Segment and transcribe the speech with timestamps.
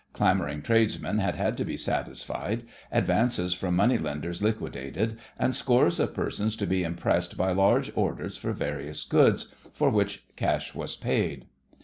[0.13, 6.15] Clamouring tradesmen had had to be satisfied, advances from money lenders liquidated, and scores of
[6.15, 11.45] persons to be impressed by large orders for various goods, for which cash was paid.